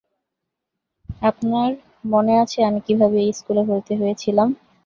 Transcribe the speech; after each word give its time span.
আপনার 1.21 1.69
মনে 2.05 2.33
আছে 2.43 2.59
আমি 2.69 2.79
কিভাবে 2.87 3.17
এই 3.21 3.31
স্কুলে 3.39 3.61
ভর্তি 3.69 3.93
হয়েছিলাম? 4.01 4.49